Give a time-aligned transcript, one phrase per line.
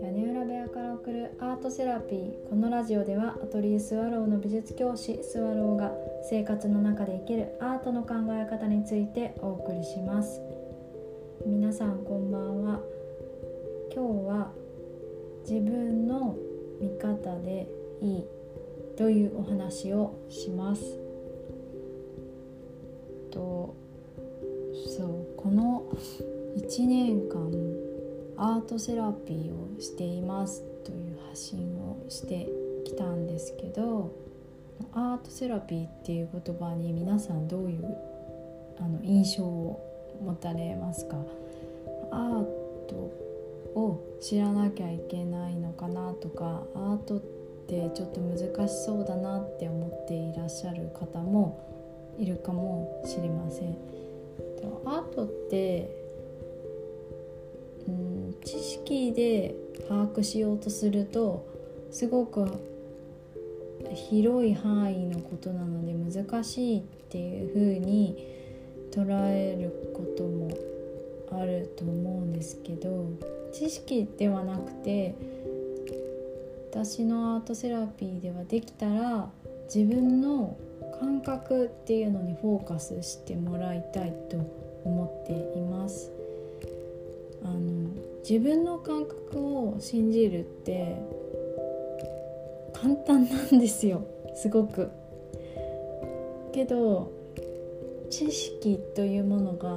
[0.00, 5.92] 屋根裏部屋から送るアートセラピーこのラジオではアトリエスワローの美術教師スワローが
[6.30, 10.40] 生活の中で生きるアートの考え方についてお送りします。
[11.44, 12.80] 皆さんこんばんは。
[13.94, 14.52] 今日は
[15.46, 16.34] 自分の
[16.80, 17.68] 見方で
[18.00, 18.24] いい
[18.96, 20.98] というお話をします。
[23.30, 23.85] と
[26.56, 27.50] 1年間
[28.36, 32.48] アートセラピーをしていますという発信をして
[32.84, 34.12] きたんですけど
[34.92, 37.96] アートセラピーっていう言葉に皆さんどういう
[38.78, 41.16] あの印象を持たれますか？
[42.10, 42.44] アー
[42.88, 42.94] ト
[43.74, 47.20] を知らなきゃいけないのかなとかアートっ
[47.66, 51.58] てちょっと難しそうだなって思っていらっしゃる方も
[52.18, 53.76] いるかもしれません。
[54.60, 55.90] でもアートって
[57.88, 59.54] うん知識で
[59.88, 61.46] 把握しようとすると
[61.90, 62.46] すごく
[63.94, 68.16] 広い範囲のことなので難しいっていうふうに
[68.90, 70.50] 捉えることも
[71.30, 73.10] あると思うんですけど
[73.52, 75.14] 知識ではなくて
[76.70, 79.30] 私のアートセラピーではできたら
[79.72, 80.56] 自分の
[81.00, 84.36] 感覚っていうのにフォーカスしてもらいたいと
[84.84, 86.12] 思っています。
[87.42, 87.90] あの
[88.28, 90.96] 自分の感覚を信じるって
[92.72, 94.90] 簡単なんですよすごく。
[96.52, 97.12] けど
[98.10, 99.68] 知識というものが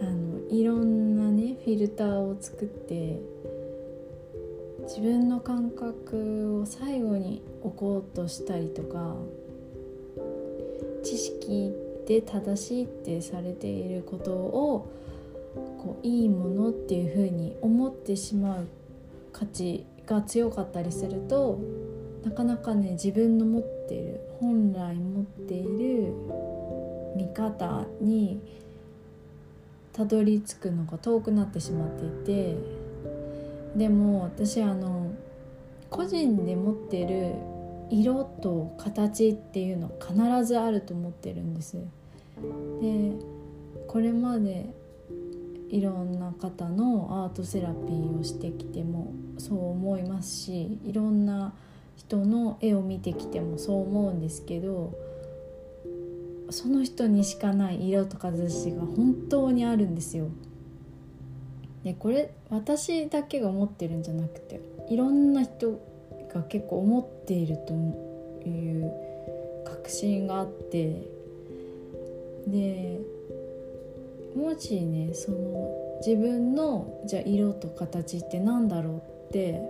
[0.00, 3.20] あのいろんなねフィルターを作って
[4.86, 9.16] 自分の感覚を最後に置こうとしたりとか
[11.02, 11.72] 知識
[12.06, 14.88] で正しいってされていることを
[15.54, 18.68] こういいものっていうふうに思ってしまう
[19.32, 21.58] 価値が強かったりすると
[22.24, 26.12] なかなかね自分の持っている本来持っている
[27.16, 28.40] 見方に
[29.92, 32.75] たどり着くのが遠くなってしまっていて
[33.76, 35.12] でも私あの
[35.90, 37.34] 個人で持ってる
[37.90, 41.76] 色と形っていうの必ずあると思ってるんです。
[42.80, 43.12] で
[43.86, 44.66] これまで
[45.70, 51.54] いろんな方のアートセラピーをしてきてもそう思いますしいろんな
[51.96, 54.92] 人の絵を見てきてもそう思うんですけど
[56.50, 60.28] その人にしかない色とか図紙が本当にあるんですよ。
[61.86, 64.60] でこれ私だけが思ってるんじゃなくて
[64.90, 65.80] いろんな人
[66.34, 67.74] が結構思っていると
[68.44, 68.92] いう
[69.64, 71.00] 確信があって
[72.48, 72.98] で
[74.34, 75.70] もしねその
[76.04, 78.96] 自分のじゃ色と形って何だろう
[79.28, 79.62] って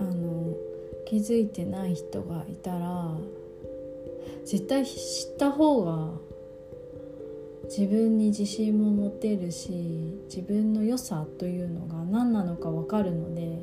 [0.00, 0.54] あの
[1.06, 3.10] 気づいてない人がいたら
[4.46, 6.12] 絶対知った方が
[7.68, 13.60] 自分に自信も持てるし自分の良さというのが何なのか分かるので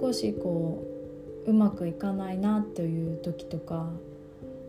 [0.00, 0.84] 少しこ
[1.46, 3.90] ううまくいかないなという時とか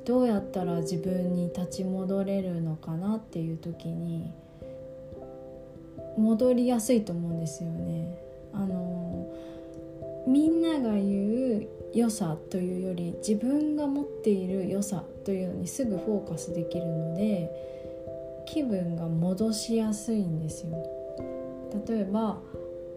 [0.05, 4.31] どうやったら自分に立ち戻れるのかなっていう時に
[6.17, 8.17] 戻りやすいと思うんですよね。
[8.53, 9.29] あの
[10.25, 11.67] みんなが言う
[11.97, 17.50] 良さというより自分が持っている良さというのにすぐフォーカスできるので
[18.46, 20.72] 気分が戻しやすいんですよ。
[21.88, 22.40] 例えば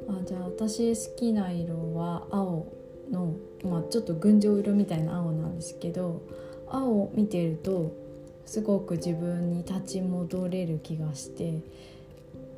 [0.07, 2.67] あじゃあ私好きな色は青
[3.11, 3.35] の、
[3.65, 6.23] まあ、ちょっと群青色みたいな青なんですけど
[6.69, 7.93] 青を見てると
[8.45, 11.63] すごく自分に立ち戻れる気がして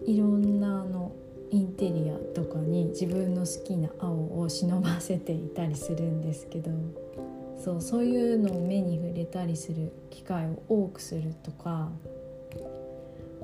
[0.06, 1.12] いろんなあの
[1.52, 6.70] インテリアとかに自分の好きな青を忍ばせていたりするんですけど
[7.62, 11.90] そうそういうのを目に触れたりする機会を多くするとか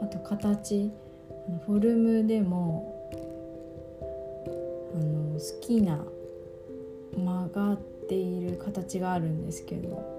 [0.00, 0.90] あと形
[1.66, 2.94] フォルムでも
[4.94, 6.02] あの好きな
[7.14, 7.78] 曲がっ
[8.08, 10.18] ている形があるんですけど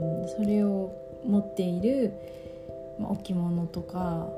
[0.00, 0.92] うん、それを
[1.24, 2.12] 持っている、
[2.98, 4.28] まあ、置物とか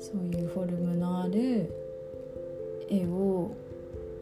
[0.00, 1.72] そういうフォルムのある
[2.88, 3.52] 絵を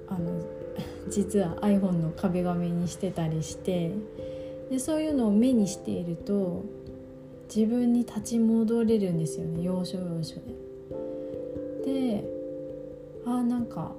[0.08, 0.40] あの
[1.10, 3.92] 実は iPhone の壁紙にしてたりして
[4.70, 6.62] でそういうのを目にしていると
[7.54, 10.36] 自分に立ち戻れるんですよね要所要所
[11.84, 12.20] で。
[12.20, 12.24] で
[13.24, 13.92] あなんか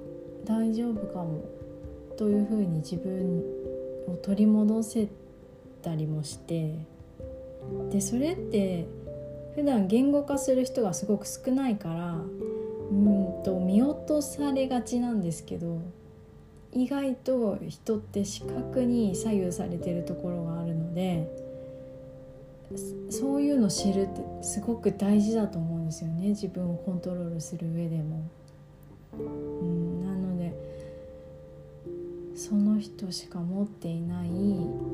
[0.44, 1.44] 大丈夫かも
[2.16, 3.42] というふうに自分
[4.06, 5.08] を取り戻せ
[5.82, 6.74] たりもして
[7.90, 8.86] でそれって
[9.54, 12.14] 普段言語化する人がすごく少ないから
[12.90, 15.80] うんと見落とされがちなんですけど
[16.72, 21.28] 意外と人って視覚に左右されてるところがあるので
[23.10, 28.28] そういうの知るってすごく大事だと思うんですよね自分をコントロールする上でも。
[29.14, 30.52] うんなので
[32.36, 34.28] その人しか持っていない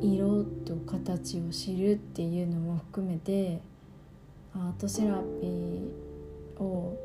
[0.01, 3.61] 色と形を知るっていうのも含めて
[4.55, 6.97] アートセラピーを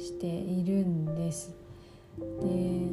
[0.00, 1.54] しているんです。
[2.18, 2.88] で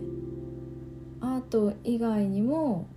[1.22, 2.88] アート以外にも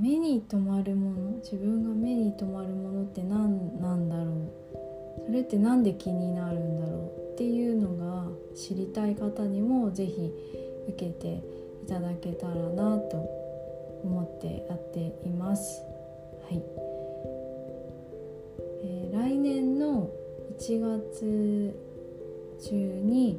[0.00, 10.32] 目に留まるもの自分が目に留まるものって何なんだろうそれって何で気になるんだろうっていうのが知りたい方にも是非
[10.88, 11.42] 受けて
[11.84, 13.16] いただけたらなと
[14.02, 15.82] 思ってやっています。
[16.48, 16.62] はい
[18.82, 20.10] えー、来年の
[20.58, 21.85] 1月
[22.68, 23.38] 中に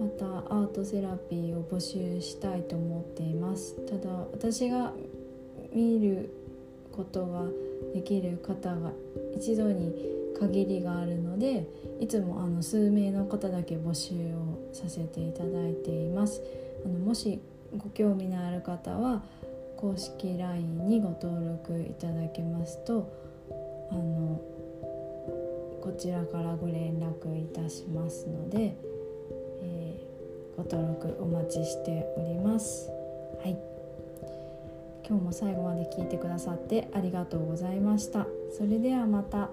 [0.00, 3.74] またアートセラピーを募集したいと思っています。
[3.86, 4.92] ただ私が
[5.72, 6.30] 見る
[6.92, 7.44] ことが
[7.92, 8.92] できる方が
[9.36, 9.92] 一度に
[10.38, 11.66] 限りがあるので
[12.00, 16.42] いつもあの数名の方だけ募集をさせていただいています。
[16.84, 17.40] あのもし
[17.76, 19.22] ご興味のある方は
[19.76, 23.10] 公式 LINE にご登録いただけますと
[23.90, 24.40] あの
[25.84, 28.74] こちらからご連絡いたしますので、
[29.60, 32.88] えー、ご登録お待ちしております。
[33.42, 33.58] はい。
[35.06, 38.26] 今日も最後まで聞いてくださってありがとうございました。
[38.56, 39.50] それではまた。